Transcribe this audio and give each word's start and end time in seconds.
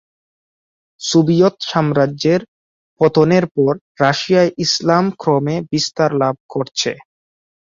Soviet 1.01 1.55
সাম্রাজ্যের 1.69 2.41
পতনের 3.01 3.45
পর 3.55 3.73
রাশিয়ায় 4.01 4.51
ইসলাম 4.57 5.05
ক্রমে 5.21 5.55
বিস্তার 5.71 6.11
লাভ 6.21 6.35
করছে। 6.49 6.91